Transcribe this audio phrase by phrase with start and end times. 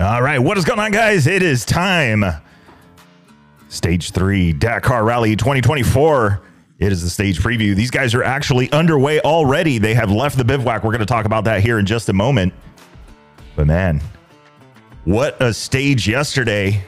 [0.00, 1.26] All right, what is going on, guys?
[1.26, 2.24] It is time.
[3.68, 6.40] Stage three, Dakar Rally 2024.
[6.78, 7.76] It is the stage preview.
[7.76, 9.76] These guys are actually underway already.
[9.76, 10.84] They have left the bivouac.
[10.84, 12.54] We're going to talk about that here in just a moment.
[13.56, 14.00] But man,
[15.04, 16.82] what a stage yesterday.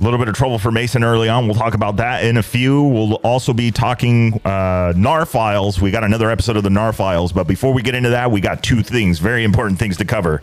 [0.00, 1.44] A little bit of trouble for Mason early on.
[1.44, 2.84] We'll talk about that in a few.
[2.84, 5.78] We'll also be talking uh, Gnar files.
[5.78, 7.34] We got another episode of the Gnar files.
[7.34, 10.40] But before we get into that, we got two things, very important things to cover.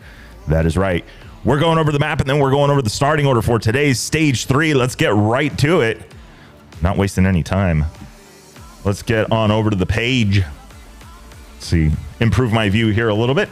[0.49, 1.05] That is right.
[1.45, 3.99] We're going over the map and then we're going over the starting order for today's
[3.99, 4.73] stage three.
[4.73, 6.01] Let's get right to it.
[6.81, 7.85] Not wasting any time.
[8.83, 10.39] Let's get on over to the page.
[10.39, 13.49] Let's see, improve my view here a little bit.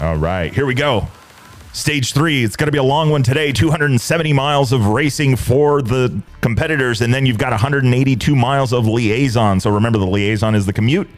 [0.00, 1.08] All right, here we go.
[1.72, 5.82] Stage three, it's going to be a long one today 270 miles of racing for
[5.82, 9.58] the competitors, and then you've got 182 miles of liaison.
[9.58, 11.10] So remember, the liaison is the commute.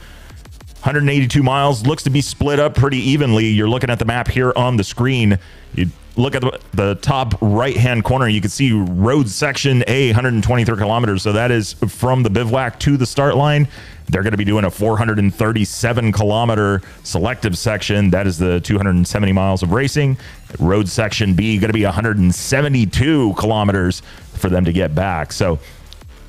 [0.81, 3.47] 182 miles looks to be split up pretty evenly.
[3.47, 5.39] You're looking at the map here on the screen.
[5.75, 10.09] You look at the, the top right hand corner, you can see road section A,
[10.09, 11.23] 123 kilometers.
[11.23, 13.69] So that is from the bivouac to the start line.
[14.09, 18.11] They're going to be doing a 437 kilometer selective section.
[18.11, 20.17] That is the 270 miles of racing.
[20.61, 24.03] Road section B going to be 172 kilometers
[24.35, 25.33] for them to get back.
[25.33, 25.59] So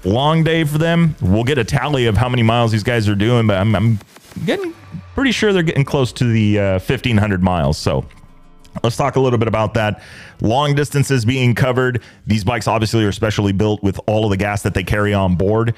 [0.04, 1.16] long day for them.
[1.22, 4.00] We'll get a tally of how many miles these guys are doing, but I'm, I'm
[4.46, 4.74] getting
[5.14, 7.78] pretty sure they're getting close to the uh, 1500 miles.
[7.78, 8.06] So
[8.84, 10.02] let's talk a little bit about that.
[10.42, 12.02] Long distances being covered.
[12.26, 15.36] These bikes obviously are specially built with all of the gas that they carry on
[15.36, 15.76] board.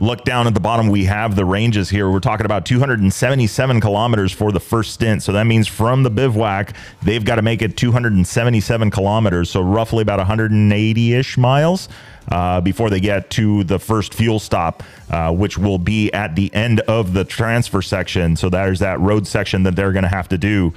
[0.00, 2.08] Look down at the bottom, we have the ranges here.
[2.08, 5.24] We're talking about 277 kilometers for the first stint.
[5.24, 9.50] So that means from the bivouac, they've got to make it 277 kilometers.
[9.50, 11.88] So roughly about 180 ish miles.
[12.30, 16.54] Uh, before they get to the first fuel stop, uh, which will be at the
[16.54, 18.36] end of the transfer section.
[18.36, 20.74] So there's that road section that they're going to have to do.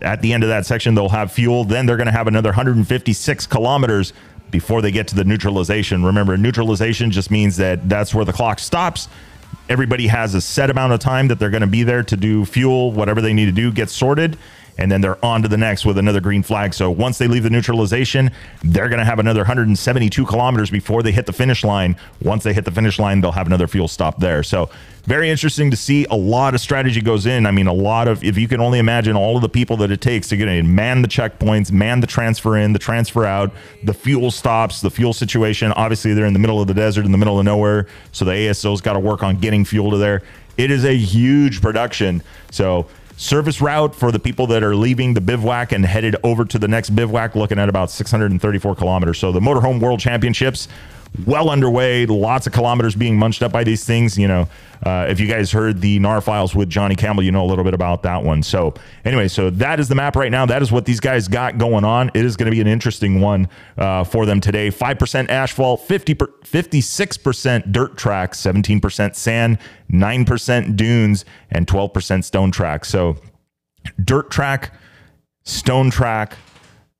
[0.00, 1.62] At the end of that section, they'll have fuel.
[1.62, 4.12] Then they're going to have another 156 kilometers
[4.52, 6.04] before they get to the neutralization.
[6.04, 9.08] Remember, neutralization just means that that's where the clock stops.
[9.68, 12.44] Everybody has a set amount of time that they're going to be there to do
[12.44, 14.38] fuel, whatever they need to do, get sorted
[14.78, 16.74] and then they're on to the next with another green flag.
[16.74, 18.30] So once they leave the neutralization,
[18.62, 21.96] they're going to have another 172 kilometers before they hit the finish line.
[22.22, 24.42] Once they hit the finish line, they'll have another fuel stop there.
[24.42, 24.70] So
[25.04, 26.06] very interesting to see.
[26.10, 27.44] A lot of strategy goes in.
[27.44, 29.90] I mean, a lot of, if you can only imagine all of the people that
[29.90, 33.52] it takes to get in, man the checkpoints, man the transfer in, the transfer out,
[33.82, 35.72] the fuel stops, the fuel situation.
[35.72, 37.88] Obviously, they're in the middle of the desert, in the middle of nowhere.
[38.12, 40.22] So the ASO's got to work on getting fuel to there.
[40.56, 42.22] It is a huge production.
[42.50, 42.86] So,
[43.16, 46.68] Service route for the people that are leaving the bivouac and headed over to the
[46.68, 49.18] next bivouac, looking at about 634 kilometers.
[49.18, 50.68] So the Motorhome World Championships
[51.26, 52.06] well underway.
[52.06, 54.18] Lots of kilometers being munched up by these things.
[54.18, 54.48] You know,
[54.82, 57.64] uh, if you guys heard the Gnar files with Johnny Campbell, you know a little
[57.64, 58.42] bit about that one.
[58.42, 58.74] So,
[59.04, 60.46] anyway, so that is the map right now.
[60.46, 62.10] That is what these guys got going on.
[62.14, 64.70] It is going to be an interesting one uh, for them today.
[64.70, 69.58] 5% asphalt, 50 per, 56% dirt track, 17% sand,
[69.90, 72.84] 9% dunes, and 12% stone track.
[72.84, 73.16] So,
[74.02, 74.74] dirt track,
[75.44, 76.36] stone track,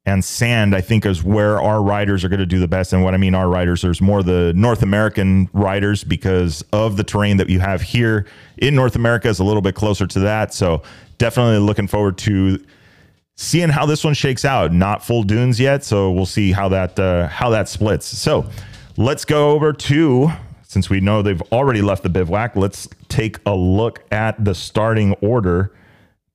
[0.04, 2.92] and sand, I think, is where our riders are going to do the best.
[2.92, 7.04] And what I mean, our riders, there's more the North American riders because of the
[7.04, 8.26] terrain that you have here
[8.58, 10.52] in North America is a little bit closer to that.
[10.52, 10.82] So
[11.18, 12.64] definitely looking forward to
[13.36, 14.72] seeing how this one shakes out.
[14.72, 18.06] Not full dunes yet, so we'll see how that uh, how that splits.
[18.06, 18.48] So
[18.96, 20.32] let's go over to
[20.62, 22.56] since we know they've already left the bivouac.
[22.56, 25.72] Let's take a look at the starting order.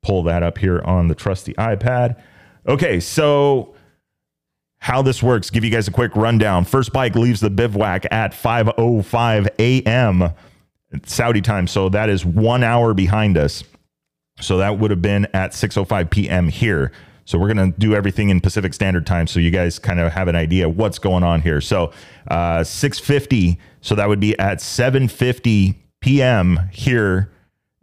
[0.03, 2.21] Pull that up here on the trusty iPad.
[2.67, 3.75] Okay, so
[4.79, 6.65] how this works, give you guys a quick rundown.
[6.65, 10.33] First bike leaves the bivouac at 5:05 a.m.
[11.05, 13.63] Saudi time, so that is 1 hour behind us.
[14.39, 16.47] So that would have been at 6:05 p.m.
[16.49, 16.91] here.
[17.25, 20.13] So we're going to do everything in Pacific Standard Time so you guys kind of
[20.13, 21.61] have an idea what's going on here.
[21.61, 21.91] So
[22.29, 26.69] uh 6:50, so that would be at 7:50 p.m.
[26.71, 27.31] here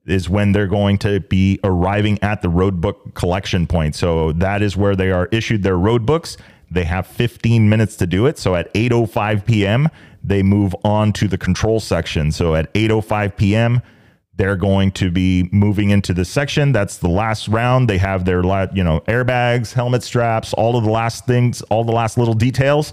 [0.06, 3.94] is when they're going to be arriving at the road book collection point.
[3.94, 6.36] So that is where they are issued their road books.
[6.70, 8.38] They have 15 minutes to do it.
[8.38, 9.88] So at 8:05 p.m.,
[10.22, 12.32] they move on to the control section.
[12.32, 13.82] So at 8:05 p.m.,
[14.36, 16.72] they're going to be moving into the section.
[16.72, 17.88] That's the last round.
[17.88, 18.42] They have their
[18.74, 22.92] you know airbags, helmet straps, all of the last things, all the last little details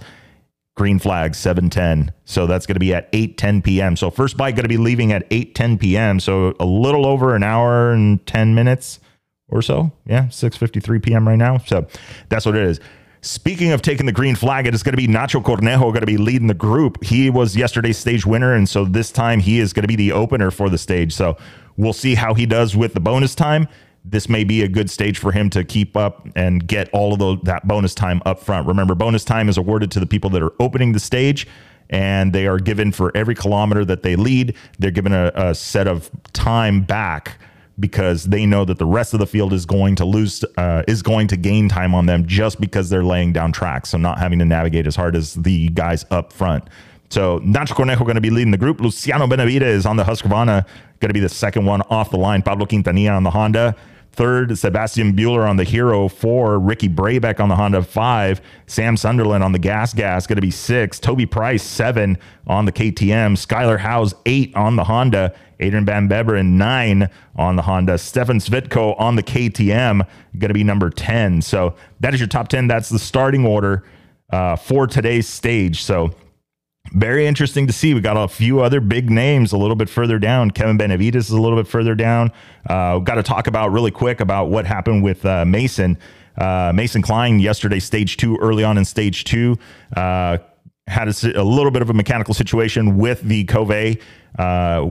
[0.75, 3.95] green flag 710 so that's going to be at 8:10 p.m.
[3.95, 6.19] so first bike going to be leaving at 8:10 p.m.
[6.19, 8.99] so a little over an hour and 10 minutes
[9.49, 11.27] or so yeah 6:53 p.m.
[11.27, 11.87] right now so
[12.29, 12.79] that's what it is
[13.23, 16.07] Speaking of taking the green flag, it is going to be Nacho Cornejo going to
[16.07, 17.03] be leading the group.
[17.03, 20.11] He was yesterday's stage winner, and so this time he is going to be the
[20.11, 21.13] opener for the stage.
[21.13, 21.37] So
[21.77, 23.67] we'll see how he does with the bonus time.
[24.03, 27.19] This may be a good stage for him to keep up and get all of
[27.19, 28.67] the, that bonus time up front.
[28.67, 31.47] Remember, bonus time is awarded to the people that are opening the stage
[31.91, 35.87] and they are given for every kilometer that they lead, they're given a, a set
[35.87, 37.37] of time back
[37.79, 41.01] because they know that the rest of the field is going to lose, uh, is
[41.01, 43.89] going to gain time on them just because they're laying down tracks.
[43.89, 46.63] So not having to navigate as hard as the guys up front.
[47.11, 48.79] So Nacho Cornejo going to be leading the group.
[48.79, 50.65] Luciano Benavides on the Husqvarna,
[50.99, 52.41] going to be the second one off the line.
[52.41, 53.75] Pablo Quintanilla on the Honda.
[54.13, 56.07] Third, Sebastian Bühler on the Hero.
[56.07, 57.81] Four, Ricky Brabec on the Honda.
[57.81, 60.99] Five, Sam Sunderland on the Gas Gas, going to be six.
[60.99, 62.17] Toby Price, seven
[62.47, 63.37] on the KTM.
[63.37, 65.33] Skyler Howes, eight on the Honda.
[65.61, 67.97] Adrien Van Beveren, nine on the Honda.
[67.97, 70.05] Stefan Svitko on the KTM,
[70.37, 71.41] going to be number 10.
[71.41, 72.67] So that is your top 10.
[72.67, 73.83] That's the starting order
[74.31, 75.83] uh, for today's stage.
[75.83, 76.13] So
[76.91, 77.93] very interesting to see.
[77.93, 80.51] We got a few other big names a little bit further down.
[80.51, 82.31] Kevin Benavides is a little bit further down.
[82.69, 85.97] Uh, got to talk about really quick about what happened with uh, Mason.
[86.37, 89.57] Uh, Mason Klein yesterday, stage two, early on in stage two,
[89.95, 90.37] uh,
[90.87, 94.01] had a, a, little bit of a mechanical situation with the Kove
[94.39, 94.89] uh,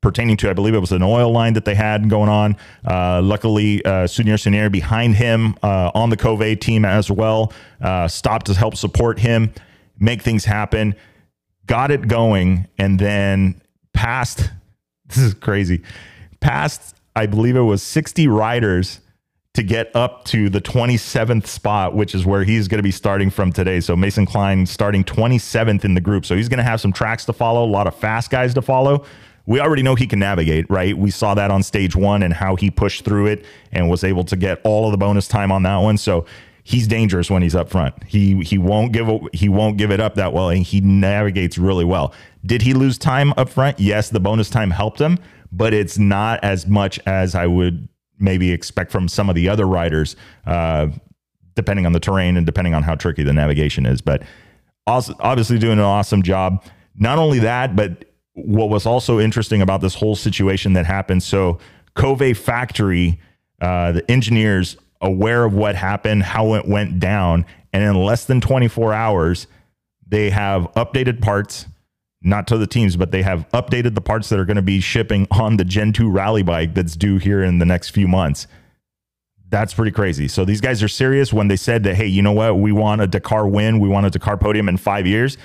[0.00, 2.56] pertaining to, I believe it was an oil line that they had going on.
[2.84, 8.06] Uh, luckily, uh, Sunir Sunir behind him uh, on the Kove team as well uh,
[8.06, 9.52] stopped to help support him,
[9.98, 10.94] make things happen
[11.66, 13.60] got it going, and then
[13.92, 14.50] passed.
[15.06, 15.82] This is crazy.
[16.40, 19.00] Passed, I believe it was 60 riders
[19.52, 23.30] to get up to the 27th spot, which is where he's going to be starting
[23.30, 23.80] from today.
[23.80, 26.26] So Mason Klein starting 27th in the group.
[26.26, 28.62] So he's going to have some tracks to follow, a lot of fast guys to
[28.62, 29.04] follow.
[29.46, 30.96] We already know he can navigate, right?
[30.96, 34.24] We saw that on stage one and how he pushed through it and was able
[34.24, 35.98] to get all of the bonus time on that one.
[35.98, 36.24] So
[36.64, 37.94] he's dangerous when he's up front.
[38.04, 41.84] He he won't give he won't give it up that well, and he navigates really
[41.84, 42.12] well.
[42.44, 43.78] Did he lose time up front?
[43.78, 45.18] Yes, the bonus time helped him,
[45.52, 47.88] but it's not as much as I would
[48.18, 50.16] maybe expect from some of the other riders,
[50.46, 50.88] uh,
[51.54, 54.00] depending on the terrain and depending on how tricky the navigation is.
[54.00, 54.22] But
[54.86, 56.64] also, obviously, doing an awesome job.
[56.96, 61.22] Not only that, but what was also interesting about this whole situation that happened.
[61.22, 61.58] So,
[61.94, 63.20] Kove Factory,
[63.60, 68.40] uh, the engineers aware of what happened, how it went down, and in less than
[68.40, 69.46] 24 hours,
[70.06, 71.66] they have updated parts,
[72.22, 74.80] not to the teams, but they have updated the parts that are going to be
[74.80, 78.46] shipping on the Gen 2 rally bike that's due here in the next few months.
[79.48, 80.26] That's pretty crazy.
[80.26, 82.58] So these guys are serious when they said that, hey, you know what?
[82.58, 83.78] We want a Dakar win.
[83.78, 85.36] We want a Dakar podium in five years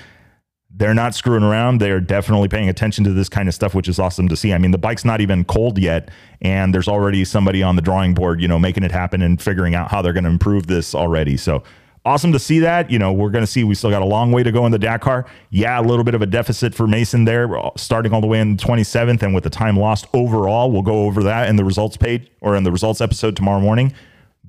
[0.72, 1.80] they're not screwing around.
[1.80, 4.52] They're definitely paying attention to this kind of stuff, which is awesome to see.
[4.52, 8.14] I mean, the bike's not even cold yet, and there's already somebody on the drawing
[8.14, 10.94] board, you know, making it happen and figuring out how they're going to improve this
[10.94, 11.36] already.
[11.36, 11.62] So
[12.04, 12.90] awesome to see that.
[12.90, 14.72] You know, we're going to see we still got a long way to go in
[14.72, 15.26] the Dakar.
[15.50, 18.56] Yeah, a little bit of a deficit for Mason there, starting all the way in
[18.56, 20.70] 27th, and with the time lost overall.
[20.70, 23.92] We'll go over that in the results page or in the results episode tomorrow morning.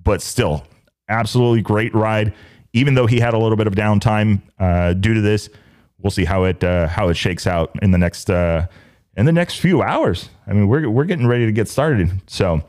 [0.03, 0.65] But still,
[1.09, 2.33] absolutely great ride.
[2.73, 5.49] Even though he had a little bit of downtime uh, due to this
[6.03, 8.67] we'll see how it uh, how it shakes out in the next uh,
[9.17, 10.29] in the next few hours.
[10.47, 12.09] I mean, we're we're getting ready to get started.
[12.27, 12.61] So,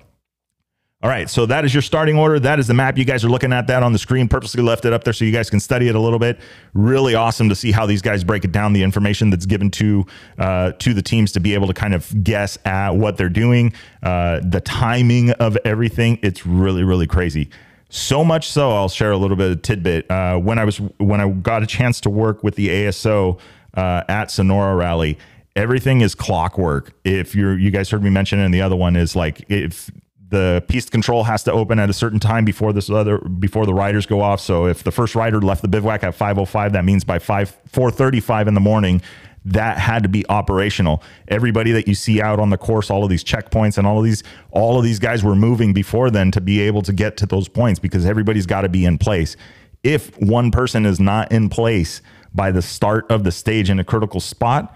[1.02, 1.28] all right.
[1.28, 2.38] So that is your starting order.
[2.38, 2.96] That is the map.
[2.96, 4.28] You guys are looking at that on the screen.
[4.28, 6.38] Purposely left it up there so you guys can study it a little bit.
[6.74, 8.72] Really awesome to see how these guys break it down.
[8.72, 10.06] The information that's given to
[10.38, 13.72] uh, to the teams to be able to kind of guess at what they're doing,
[14.02, 16.18] uh, the timing of everything.
[16.22, 17.50] It's really really crazy.
[17.94, 20.10] So much so, I'll share a little bit of tidbit.
[20.10, 23.38] Uh, when I was when I got a chance to work with the ASO
[23.74, 25.18] uh, at Sonora Rally,
[25.54, 26.94] everything is clockwork.
[27.04, 29.90] If you're you guys heard me mention it, and the other one is like if
[30.30, 33.74] the piste control has to open at a certain time before this other before the
[33.74, 34.40] riders go off.
[34.40, 38.48] So if the first rider left the bivouac at 5:05, that means by 5 4:35
[38.48, 39.02] in the morning,
[39.44, 41.02] that had to be operational.
[41.28, 44.04] Everybody that you see out on the course, all of these checkpoints and all of
[44.04, 47.26] these, all of these guys were moving before then to be able to get to
[47.26, 49.36] those points because everybody's got to be in place.
[49.82, 53.84] If one person is not in place by the start of the stage in a
[53.84, 54.74] critical spot,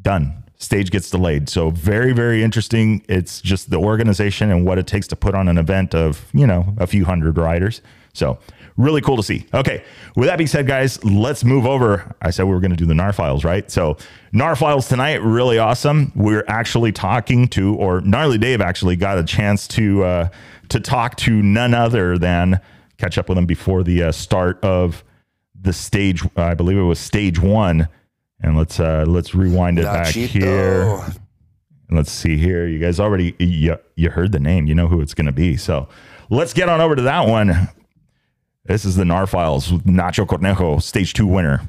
[0.00, 0.42] done.
[0.58, 1.48] Stage gets delayed.
[1.48, 3.04] So very, very interesting.
[3.08, 6.46] It's just the organization and what it takes to put on an event of, you
[6.46, 7.82] know, a few hundred riders.
[8.12, 8.38] So
[8.76, 9.46] really cool to see.
[9.54, 9.84] Okay,
[10.16, 12.14] with that being said, guys, let's move over.
[12.20, 13.70] I said we were going to do the Gnar files, right?
[13.70, 13.96] So
[14.34, 16.12] Gnar files tonight, really awesome.
[16.14, 20.28] We're actually talking to, or Gnarly Dave actually got a chance to uh,
[20.68, 22.60] to talk to none other than
[22.98, 25.04] catch up with him before the uh, start of
[25.60, 26.24] the stage.
[26.36, 27.88] Uh, I believe it was stage one.
[28.44, 31.00] And let's uh, let's rewind it back here.
[31.90, 32.66] Let's see here.
[32.66, 34.66] You guys already you, you heard the name.
[34.66, 35.56] You know who it's going to be.
[35.56, 35.88] So
[36.28, 37.68] let's get on over to that one.
[38.64, 41.62] This is the Gnar Files with Nacho Cornejo, stage two winner.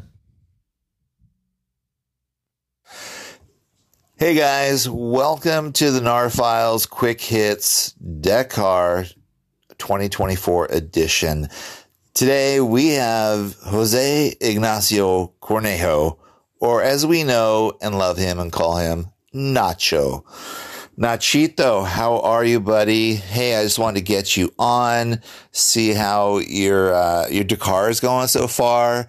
[4.16, 9.06] Hey guys, welcome to the Gnar Files Quick Hits Dakar
[9.80, 11.50] 2024 edition.
[12.14, 16.20] Today we have Jose Ignacio Cornejo,
[16.60, 20.24] or as we know and love him and call him, Nacho.
[20.98, 23.16] Nachito, how are you, buddy?
[23.16, 25.22] Hey, I just wanted to get you on,
[25.52, 29.08] see how your uh, your Dakar is going so far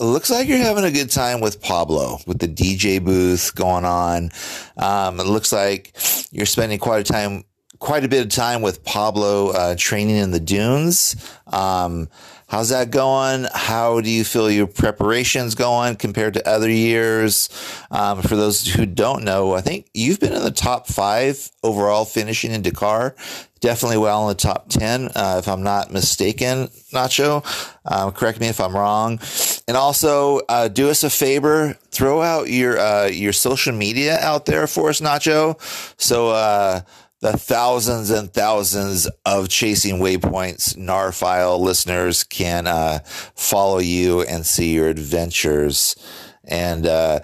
[0.00, 4.30] looks like you're having a good time with Pablo with the DJ booth going on.
[4.76, 5.94] Um, it looks like
[6.30, 7.44] you're spending quite a time,
[7.78, 11.16] quite a bit of time with Pablo uh, training in the dunes.
[11.46, 12.08] Um,
[12.50, 13.46] how's that going?
[13.54, 17.48] How do you feel your preparations going compared to other years?
[17.90, 22.04] Um, for those who don't know, I think you've been in the top five overall
[22.04, 23.14] finishing in Dakar
[23.60, 27.44] definitely well in the top 10, uh, if I'm not mistaken, Nacho.
[27.84, 29.20] Um, correct me if I'm wrong.
[29.68, 34.46] And also, uh, do us a favor, throw out your, uh, your social media out
[34.46, 35.60] there for us, Nacho.
[36.00, 36.80] So, uh,
[37.20, 44.44] the thousands and thousands of chasing waypoints Gnar file listeners can uh, follow you and
[44.46, 45.96] see your adventures.
[46.44, 47.20] And, uh,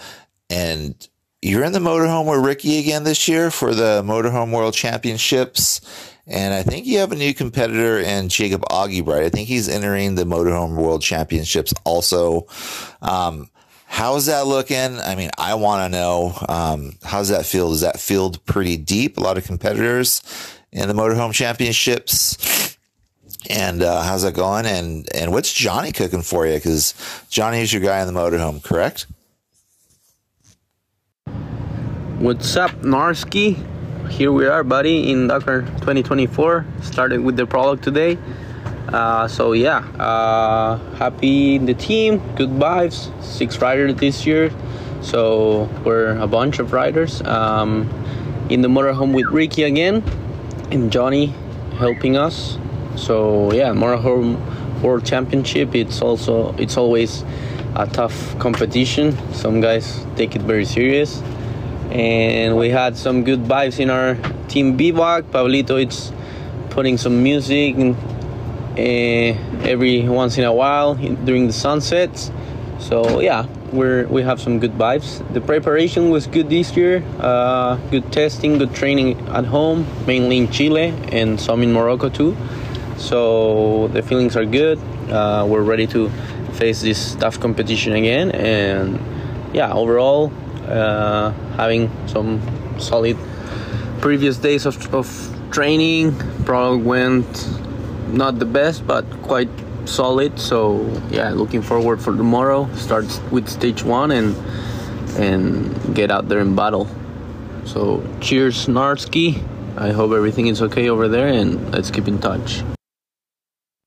[0.51, 1.09] and,
[1.43, 5.81] you're in the motorhome with Ricky again this year for the Motorhome World Championships.
[6.27, 9.23] And I think you have a new competitor in Jacob Argubright.
[9.23, 12.47] I think he's entering the Motorhome World Championships also.
[13.01, 13.49] Um,
[13.97, 15.01] how's that looking?
[15.01, 17.73] I mean, I want to know um, how's that field?
[17.73, 19.17] Is that field pretty deep?
[19.17, 20.21] A lot of competitors
[20.71, 22.77] in the Motorhome Championships.
[23.49, 24.67] And uh, how's that going?
[24.67, 26.57] And and what's Johnny cooking for you?
[26.57, 26.95] Because
[27.31, 29.07] Johnny is your guy in the motorhome, correct?
[32.19, 33.65] What's up, Narski?
[34.11, 36.65] here we are, buddy, in Dakar 2024.
[36.83, 38.17] Started with the prologue today.
[38.89, 42.23] Uh, so yeah, uh, happy in the team.
[42.37, 43.11] Good vibes.
[43.23, 44.51] Six riders this year,
[45.03, 47.21] so we're a bunch of riders.
[47.23, 47.91] Um,
[48.49, 50.05] in the motorhome with Ricky again,
[50.71, 51.35] and Johnny
[51.79, 52.59] helping us.
[52.97, 54.39] So yeah, motorhome
[54.83, 55.75] world championship.
[55.75, 57.25] It's also it's always
[57.75, 59.17] a tough competition.
[59.35, 61.23] Some guys take it very serious
[61.91, 64.17] and we had some good vibes in our
[64.49, 65.25] team bivouac.
[65.25, 66.13] Pablito it's
[66.71, 67.97] putting some music and,
[68.77, 72.31] every once in a while during the sunsets.
[72.79, 75.23] So yeah, we're we have some good vibes.
[75.33, 77.03] The preparation was good this year.
[77.19, 82.37] Uh, good testing, good training at home, mainly in Chile and some in Morocco too.
[82.97, 84.79] So the feelings are good.
[85.11, 86.11] Uh, we're ready to
[86.55, 88.99] face this tough competition again, and
[89.55, 90.33] yeah, overall
[90.67, 92.41] uh, having some
[92.79, 93.17] solid
[94.01, 95.09] previous days of, of
[95.51, 96.17] training.
[96.45, 97.27] Probably went
[98.09, 99.49] not the best, but quite
[99.85, 100.39] solid.
[100.39, 102.73] So yeah, looking forward for tomorrow.
[102.75, 104.37] Start with stage one and
[105.19, 106.89] and get out there and battle.
[107.65, 109.43] So cheers, Narski.
[109.79, 112.63] I hope everything is okay over there, and let's keep in touch.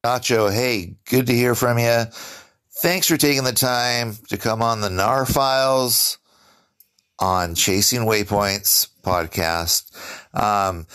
[0.05, 2.03] Nacho, hey, good to hear from you.
[2.81, 6.17] Thanks for taking the time to come on the Gnar Files
[7.19, 9.91] on Chasing Waypoints podcast.
[10.33, 10.87] Um,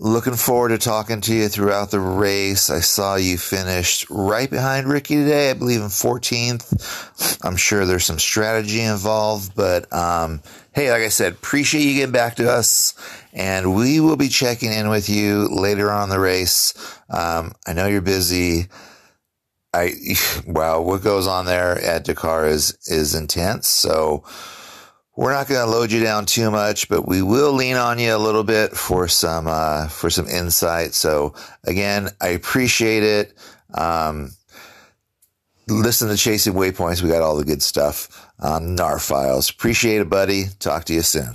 [0.00, 2.70] looking forward to talking to you throughout the race.
[2.70, 7.44] I saw you finished right behind Ricky today, I believe in 14th.
[7.44, 10.40] I'm sure there's some strategy involved, but um,
[10.72, 12.94] hey, like I said, appreciate you getting back to us,
[13.32, 16.74] and we will be checking in with you later on the race.
[17.10, 18.68] Um, I know you're busy.
[19.74, 19.94] I
[20.46, 23.66] wow, what goes on there at Dakar is is intense.
[23.66, 24.24] So
[25.18, 28.14] we're not going to load you down too much, but we will lean on you
[28.14, 30.94] a little bit for some uh, for some insight.
[30.94, 31.34] So
[31.64, 33.34] again, I appreciate it.
[33.74, 34.30] Um,
[35.66, 37.02] listen to Chasing Waypoints.
[37.02, 39.50] We got all the good stuff on Gnar files.
[39.50, 40.44] Appreciate it, buddy.
[40.60, 41.34] Talk to you soon.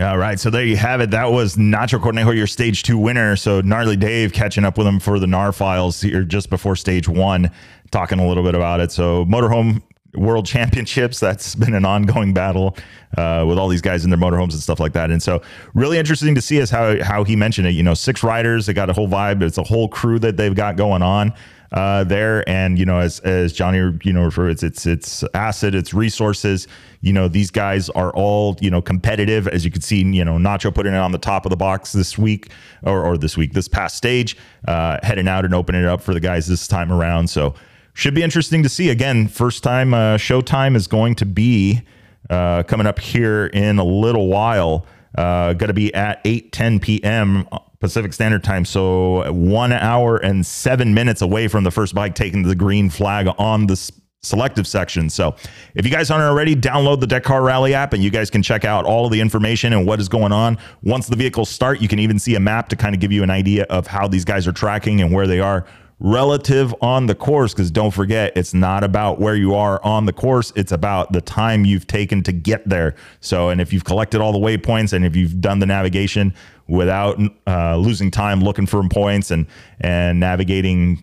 [0.00, 1.10] All right, so there you have it.
[1.10, 3.34] That was Nacho Cornejo, your stage two winner.
[3.34, 7.08] So gnarly Dave catching up with him for the Gnar files here just before stage
[7.08, 7.50] one
[7.90, 8.92] talking a little bit about it.
[8.92, 9.82] So, Motorhome
[10.14, 12.76] World Championships, that's been an ongoing battle
[13.16, 15.10] uh, with all these guys in their motorhomes and stuff like that.
[15.10, 15.42] And so,
[15.74, 17.72] really interesting to see is how how he mentioned it.
[17.72, 19.42] You know, six riders, they got a whole vibe.
[19.42, 21.32] It's a whole crew that they've got going on
[21.72, 22.48] uh, there.
[22.48, 26.66] And you know, as as Johnny you know refer, it's it's it's acid, it's resources.
[27.00, 30.02] You know, these guys are all you know competitive, as you can see.
[30.02, 32.50] You know, Nacho putting it on the top of the box this week,
[32.82, 36.14] or or this week, this past stage, uh, heading out and opening it up for
[36.14, 37.28] the guys this time around.
[37.28, 37.54] So
[37.98, 38.90] should be interesting to see.
[38.90, 41.82] Again, first time uh, showtime is going to be
[42.30, 44.86] uh, coming up here in a little while.
[45.16, 47.48] Uh, going to be at 8 10 p.m.
[47.80, 48.64] Pacific Standard Time.
[48.64, 53.28] So one hour and seven minutes away from the first bike taking the green flag
[53.36, 53.90] on the
[54.22, 55.10] selective section.
[55.10, 55.34] So
[55.74, 58.64] if you guys aren't already, download the Dakar Rally app and you guys can check
[58.64, 60.56] out all of the information and what is going on.
[60.84, 63.24] Once the vehicles start, you can even see a map to kind of give you
[63.24, 65.66] an idea of how these guys are tracking and where they are
[66.00, 70.12] relative on the course because don't forget it's not about where you are on the
[70.12, 74.20] course it's about the time you've taken to get there so and if you've collected
[74.20, 76.32] all the waypoints and if you've done the navigation
[76.68, 79.44] without uh, losing time looking for points and
[79.80, 81.02] and navigating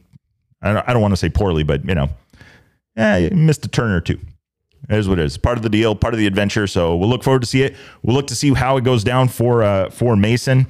[0.61, 2.09] i don't, I don't want to say poorly but you know
[2.95, 4.19] yeah, you missed a turn or two.
[4.89, 5.37] Here's what it is.
[5.37, 6.67] Part of the deal, part of the adventure.
[6.67, 7.75] So we'll look forward to see it.
[8.03, 10.67] We'll look to see how it goes down for uh, for Mason,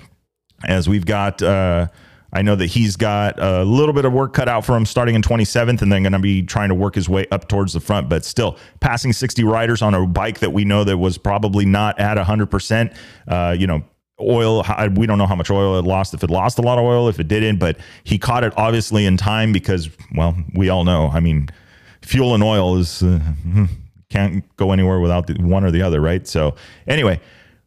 [0.66, 1.42] as we've got.
[1.42, 1.88] Uh,
[2.36, 5.16] I know that he's got a little bit of work cut out for him starting
[5.16, 7.80] in 27th, and then going to be trying to work his way up towards the
[7.80, 8.10] front.
[8.10, 12.00] But still, passing 60 riders on a bike that we know that was probably not
[12.00, 12.48] at 100.
[12.48, 12.94] percent
[13.28, 13.84] uh, You know,
[14.20, 14.64] oil
[14.96, 17.10] we don't know how much oil it lost if it lost a lot of oil
[17.10, 21.10] if it didn't but he caught it obviously in time because well we all know
[21.10, 21.50] i mean
[22.02, 23.20] fuel and oil is uh,
[24.10, 26.28] can't go anywhere without the one or the other, right?
[26.28, 26.56] So
[26.88, 27.20] anyway,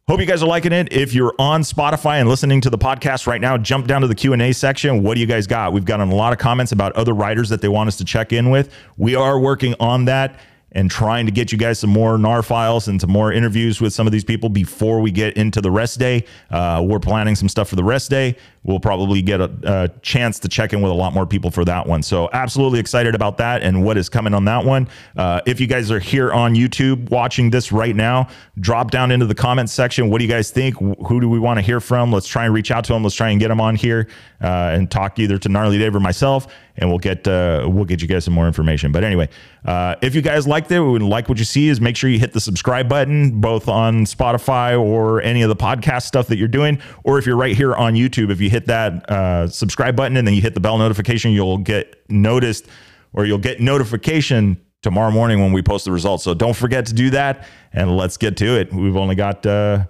[0.09, 0.91] hope you guys are liking it.
[0.91, 4.15] If you're on Spotify and listening to the podcast right now, jump down to the
[4.15, 5.03] Q&A section.
[5.03, 5.71] What do you guys got?
[5.71, 8.33] We've gotten a lot of comments about other writers that they want us to check
[8.33, 8.73] in with.
[8.97, 10.39] We are working on that
[10.71, 13.93] and trying to get you guys some more Gnar files and some more interviews with
[13.93, 16.25] some of these people before we get into the rest day.
[16.49, 18.35] Uh, we're planning some stuff for the rest day.
[18.69, 21.65] We'll probably get a, a, chance to check in with a lot more people for
[21.65, 22.03] that one.
[22.03, 24.87] So, absolutely excited about that and what is coming on that one.
[25.17, 28.27] Uh, if you guys are here on YouTube watching this right now,
[28.59, 30.11] drop down into the comments section.
[30.11, 30.77] What do you guys think?
[30.77, 32.11] Who do we want to hear from?
[32.11, 33.01] Let's try and reach out to them.
[33.01, 34.07] Let's try and get them on here
[34.39, 36.47] uh, and talk either to Gnarly Dave or myself
[36.79, 38.91] and we'll get uh, we'll get you guys some more information.
[38.91, 39.29] But anyway,
[39.65, 42.19] uh, if you guys liked it, would like what you see, is make sure you
[42.19, 46.47] hit the subscribe button both on Spotify or any of the podcast stuff that you're
[46.47, 50.17] doing, or if you're right here on YouTube, if you hit that uh, subscribe button
[50.17, 52.67] and then you hit the bell notification, you'll get noticed
[53.13, 56.23] or you'll get notification tomorrow morning when we post the results.
[56.23, 58.73] So don't forget to do that, and let's get to it.
[58.73, 59.85] We've only got uh,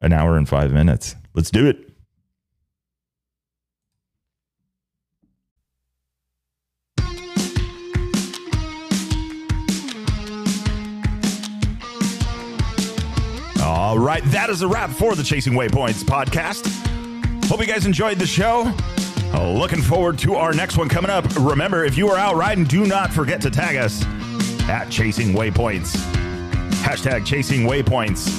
[0.00, 1.14] an hour and five minutes.
[1.34, 1.88] Let's do it.
[13.62, 17.01] All right, that is a wrap for the Chasing Waypoints podcast.
[17.52, 18.72] Hope you guys enjoyed the show.
[19.34, 21.26] Looking forward to our next one coming up.
[21.38, 24.02] Remember, if you are out riding, do not forget to tag us
[24.70, 25.94] at Chasing Waypoints.
[26.80, 28.30] Hashtag Chasing Waypoints.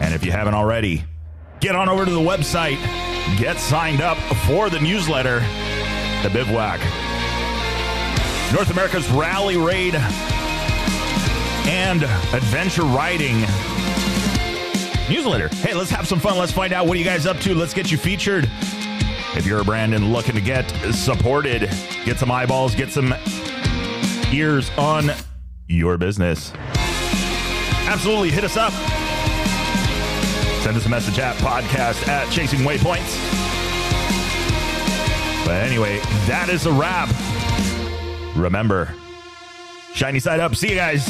[0.00, 1.02] And if you haven't already,
[1.58, 2.78] get on over to the website,
[3.38, 5.40] get signed up for the newsletter,
[6.22, 6.78] The Bivouac.
[8.52, 9.96] North America's Rally Raid
[11.66, 13.44] and Adventure Riding
[15.08, 15.48] newsletter.
[15.48, 16.38] Hey, let's have some fun.
[16.38, 17.54] Let's find out what are you guys up to.
[17.54, 18.48] Let's get you featured.
[19.36, 21.68] If you're a brand and looking to get supported,
[22.04, 23.14] get some eyeballs, get some
[24.32, 25.10] ears on
[25.66, 26.52] your business.
[27.86, 28.72] Absolutely hit us up.
[30.62, 33.20] Send us a message at podcast at chasing waypoints.
[35.44, 37.10] But anyway, that is a wrap.
[38.34, 38.94] Remember,
[39.94, 40.56] shiny side up.
[40.56, 41.04] See you guys.